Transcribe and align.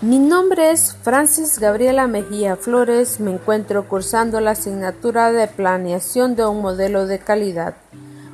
Mi 0.00 0.20
nombre 0.20 0.70
es 0.70 0.96
Francis 1.02 1.58
Gabriela 1.58 2.06
Mejía 2.06 2.54
Flores, 2.54 3.18
me 3.18 3.32
encuentro 3.32 3.88
cursando 3.88 4.40
la 4.40 4.52
asignatura 4.52 5.32
de 5.32 5.48
Planeación 5.48 6.36
de 6.36 6.46
un 6.46 6.62
modelo 6.62 7.08
de 7.08 7.18
calidad, 7.18 7.74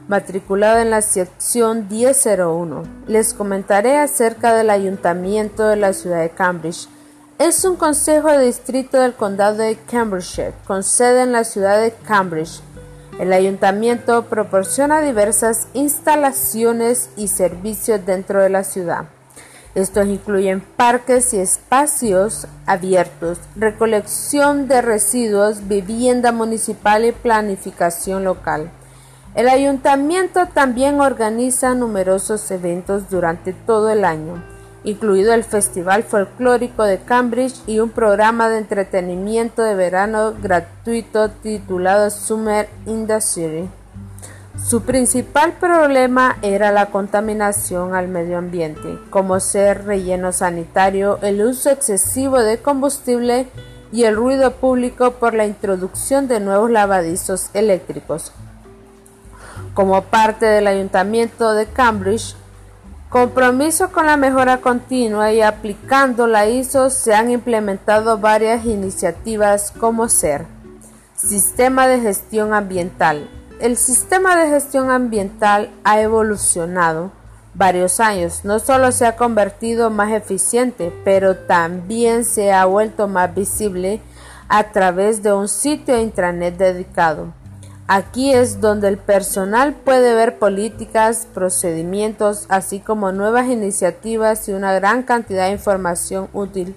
matriculada 0.06 0.82
en 0.82 0.90
la 0.90 1.00
sección 1.00 1.88
1001. 1.88 2.82
Les 3.06 3.32
comentaré 3.32 3.96
acerca 3.96 4.54
del 4.54 4.68
Ayuntamiento 4.68 5.66
de 5.66 5.76
la 5.76 5.94
ciudad 5.94 6.20
de 6.20 6.28
Cambridge. 6.28 6.86
Es 7.38 7.64
un 7.64 7.76
consejo 7.76 8.28
de 8.28 8.44
distrito 8.44 9.00
del 9.00 9.14
condado 9.14 9.56
de 9.56 9.78
Cambridgeshire, 9.90 10.52
con 10.66 10.82
sede 10.82 11.22
en 11.22 11.32
la 11.32 11.44
ciudad 11.44 11.80
de 11.80 11.92
Cambridge. 11.92 12.60
El 13.18 13.32
ayuntamiento 13.32 14.26
proporciona 14.26 15.00
diversas 15.00 15.68
instalaciones 15.72 17.08
y 17.16 17.28
servicios 17.28 18.04
dentro 18.04 18.42
de 18.42 18.50
la 18.50 18.64
ciudad. 18.64 19.06
Estos 19.74 20.06
incluyen 20.06 20.60
parques 20.60 21.34
y 21.34 21.38
espacios 21.38 22.46
abiertos, 22.64 23.40
recolección 23.56 24.68
de 24.68 24.80
residuos, 24.82 25.66
vivienda 25.66 26.30
municipal 26.30 27.04
y 27.04 27.10
planificación 27.10 28.22
local. 28.22 28.70
El 29.34 29.48
ayuntamiento 29.48 30.46
también 30.46 31.00
organiza 31.00 31.74
numerosos 31.74 32.48
eventos 32.52 33.10
durante 33.10 33.52
todo 33.52 33.90
el 33.90 34.04
año, 34.04 34.44
incluido 34.84 35.34
el 35.34 35.42
Festival 35.42 36.04
Folclórico 36.04 36.84
de 36.84 36.98
Cambridge 37.00 37.60
y 37.66 37.80
un 37.80 37.90
programa 37.90 38.48
de 38.48 38.58
entretenimiento 38.58 39.62
de 39.62 39.74
verano 39.74 40.34
gratuito 40.40 41.30
titulado 41.30 42.10
Summer 42.10 42.68
in 42.86 43.08
the 43.08 43.20
City. 43.20 43.68
Su 44.74 44.82
principal 44.82 45.52
problema 45.52 46.36
era 46.42 46.72
la 46.72 46.86
contaminación 46.86 47.94
al 47.94 48.08
medio 48.08 48.38
ambiente, 48.38 48.98
como 49.08 49.38
ser 49.38 49.84
relleno 49.84 50.32
sanitario, 50.32 51.20
el 51.22 51.40
uso 51.42 51.70
excesivo 51.70 52.40
de 52.40 52.58
combustible 52.58 53.46
y 53.92 54.02
el 54.02 54.16
ruido 54.16 54.50
público 54.54 55.12
por 55.12 55.32
la 55.32 55.46
introducción 55.46 56.26
de 56.26 56.40
nuevos 56.40 56.72
lavadizos 56.72 57.50
eléctricos. 57.54 58.32
Como 59.74 60.02
parte 60.02 60.44
del 60.44 60.66
Ayuntamiento 60.66 61.52
de 61.52 61.66
Cambridge, 61.66 62.34
compromiso 63.10 63.92
con 63.92 64.06
la 64.06 64.16
mejora 64.16 64.56
continua 64.56 65.32
y 65.32 65.40
aplicando 65.40 66.26
la 66.26 66.48
ISO 66.48 66.90
se 66.90 67.14
han 67.14 67.30
implementado 67.30 68.18
varias 68.18 68.64
iniciativas 68.64 69.70
como 69.70 70.08
ser 70.08 70.46
Sistema 71.14 71.86
de 71.86 72.00
Gestión 72.00 72.52
Ambiental, 72.52 73.28
el 73.60 73.76
sistema 73.76 74.36
de 74.36 74.50
gestión 74.50 74.90
ambiental 74.90 75.70
ha 75.84 76.00
evolucionado 76.00 77.12
varios 77.54 78.00
años. 78.00 78.44
No 78.44 78.58
solo 78.58 78.92
se 78.92 79.06
ha 79.06 79.16
convertido 79.16 79.90
más 79.90 80.12
eficiente, 80.12 80.92
pero 81.04 81.36
también 81.36 82.24
se 82.24 82.52
ha 82.52 82.64
vuelto 82.64 83.08
más 83.08 83.34
visible 83.34 84.00
a 84.48 84.72
través 84.72 85.22
de 85.22 85.32
un 85.32 85.48
sitio 85.48 85.98
intranet 85.98 86.56
dedicado. 86.56 87.32
Aquí 87.86 88.32
es 88.32 88.60
donde 88.60 88.88
el 88.88 88.96
personal 88.96 89.74
puede 89.74 90.14
ver 90.14 90.38
políticas, 90.38 91.28
procedimientos, 91.32 92.46
así 92.48 92.80
como 92.80 93.12
nuevas 93.12 93.46
iniciativas 93.48 94.48
y 94.48 94.52
una 94.52 94.72
gran 94.72 95.02
cantidad 95.02 95.46
de 95.46 95.52
información 95.52 96.28
útil, 96.32 96.74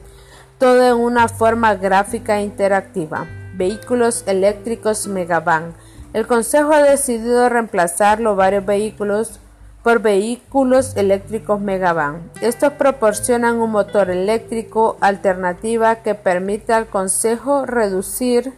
todo 0.57 0.85
en 0.85 1.01
una 1.01 1.29
forma 1.29 1.75
gráfica 1.75 2.41
interactiva. 2.41 3.25
Vehículos 3.55 4.23
eléctricos 4.27 5.07
Megavan 5.07 5.73
el 6.17 6.25
Consejo 6.25 6.73
ha 6.73 6.81
decidido 6.81 7.47
reemplazar 7.47 8.19
los 8.19 8.35
varios 8.35 8.65
vehículos 8.65 9.39
por 9.83 10.01
vehículos 10.01 10.97
eléctricos 10.97 11.61
Megavan. 11.61 12.31
Estos 12.41 12.73
proporcionan 12.73 13.57
un 13.57 13.69
motor 13.69 14.09
eléctrico 14.09 14.97
alternativa 14.99 15.97
que 15.97 16.15
permite 16.15 16.73
al 16.73 16.87
Consejo 16.87 17.67
reducir 17.67 18.51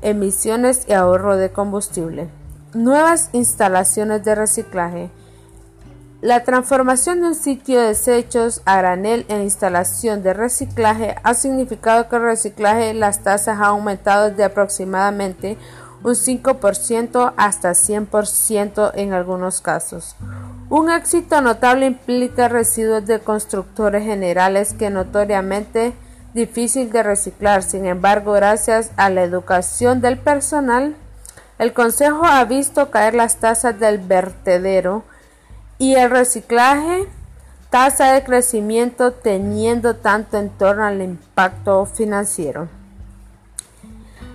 emisiones 0.00 0.86
y 0.88 0.94
ahorro 0.94 1.36
de 1.36 1.50
combustible. 1.50 2.30
Nuevas 2.72 3.28
instalaciones 3.34 4.24
de 4.24 4.34
reciclaje. 4.34 5.10
La 6.22 6.44
transformación 6.44 7.20
de 7.20 7.26
un 7.26 7.34
sitio 7.34 7.78
de 7.78 7.88
desechos 7.88 8.62
a 8.64 8.78
granel 8.78 9.26
en 9.28 9.42
instalación 9.42 10.22
de 10.22 10.32
reciclaje 10.32 11.16
ha 11.24 11.34
significado 11.34 12.08
que 12.08 12.16
el 12.16 12.22
reciclaje 12.22 12.94
las 12.94 13.22
tasas 13.22 13.58
ha 13.58 13.66
aumentado 13.66 14.30
de 14.30 14.44
aproximadamente 14.44 15.58
un 16.02 16.14
5% 16.14 17.34
hasta 17.36 17.70
100% 17.70 18.92
en 18.94 19.12
algunos 19.12 19.60
casos. 19.60 20.16
Un 20.68 20.90
éxito 20.90 21.40
notable 21.40 21.86
implica 21.86 22.48
residuos 22.48 23.04
de 23.06 23.20
constructores 23.20 24.04
generales 24.04 24.72
que 24.72 24.88
notoriamente 24.88 25.92
difícil 26.32 26.90
de 26.90 27.02
reciclar. 27.02 27.62
Sin 27.62 27.86
embargo, 27.86 28.32
gracias 28.32 28.92
a 28.96 29.10
la 29.10 29.22
educación 29.22 30.00
del 30.00 30.18
personal, 30.18 30.94
el 31.58 31.72
Consejo 31.72 32.24
ha 32.24 32.42
visto 32.44 32.90
caer 32.90 33.14
las 33.14 33.36
tasas 33.36 33.78
del 33.78 33.98
vertedero 33.98 35.02
y 35.78 35.94
el 35.94 36.10
reciclaje, 36.10 37.06
tasa 37.68 38.12
de 38.12 38.24
crecimiento 38.24 39.12
teniendo 39.12 39.96
tanto 39.96 40.38
en 40.38 40.50
torno 40.50 40.84
al 40.84 41.02
impacto 41.02 41.84
financiero. 41.84 42.68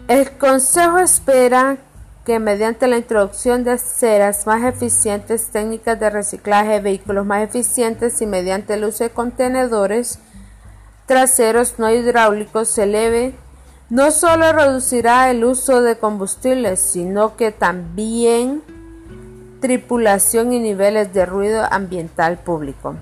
El 0.07 0.29
Consejo 0.37 0.99
espera 0.99 1.77
que 2.25 2.37
mediante 2.37 2.87
la 2.87 2.97
introducción 2.97 3.63
de 3.63 3.71
aceras 3.71 4.45
más 4.45 4.63
eficientes, 4.63 5.47
técnicas 5.47 5.99
de 5.99 6.11
reciclaje, 6.11 6.79
vehículos 6.79 7.25
más 7.25 7.41
eficientes 7.41 8.21
y 8.21 8.27
mediante 8.27 8.75
el 8.75 8.83
uso 8.83 9.03
de 9.03 9.09
contenedores 9.09 10.19
traseros 11.07 11.79
no 11.79 11.91
hidráulicos 11.91 12.67
se 12.67 12.83
eleve, 12.83 13.33
no 13.89 14.11
solo 14.11 14.51
reducirá 14.51 15.31
el 15.31 15.43
uso 15.43 15.81
de 15.81 15.97
combustibles, 15.97 16.79
sino 16.79 17.35
que 17.35 17.51
también 17.51 18.61
tripulación 19.59 20.53
y 20.53 20.59
niveles 20.59 21.13
de 21.13 21.25
ruido 21.25 21.65
ambiental 21.71 22.37
público. 22.37 22.95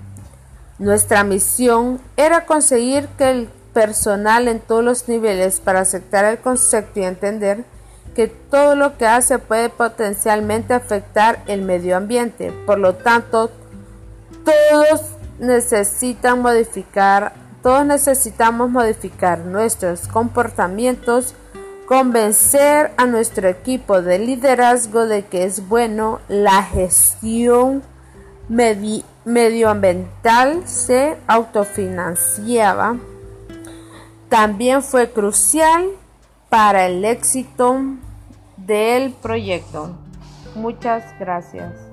Nuestra 0.79 1.25
misión 1.25 1.99
era 2.15 2.45
conseguir 2.45 3.07
que 3.17 3.29
el 3.29 3.49
personal 3.73 4.47
en 4.47 4.59
todos 4.59 4.83
los 4.83 5.07
niveles 5.07 5.59
para 5.59 5.81
aceptar 5.81 6.25
el 6.25 6.37
concepto 6.37 6.99
y 6.99 7.03
entender 7.03 7.65
que 8.15 8.27
todo 8.27 8.75
lo 8.75 8.97
que 8.97 9.07
hace 9.07 9.39
puede 9.39 9.69
potencialmente 9.69 10.73
afectar 10.73 11.43
el 11.47 11.63
medio 11.63 11.97
ambiente. 11.97 12.53
Por 12.65 12.79
lo 12.79 12.95
tanto, 12.95 13.51
todos 14.45 15.01
necesitan 15.39 16.41
modificar, 16.41 17.33
todos 17.61 17.85
necesitamos 17.85 18.69
modificar 18.69 19.39
nuestros 19.39 20.07
comportamientos, 20.07 21.33
convencer 21.87 22.91
a 22.97 23.05
nuestro 23.05 23.47
equipo 23.47 24.01
de 24.01 24.19
liderazgo 24.19 25.07
de 25.07 25.25
que 25.25 25.45
es 25.45 25.67
bueno 25.67 26.19
la 26.27 26.63
gestión 26.63 27.83
medioambiental 28.47 30.67
se 30.67 31.17
autofinanciaba 31.27 32.97
también 34.33 34.81
fue 34.81 35.11
crucial 35.11 35.91
para 36.49 36.87
el 36.87 37.05
éxito 37.05 37.79
del 38.57 39.11
proyecto. 39.11 39.91
Muchas 40.55 41.03
gracias. 41.19 41.92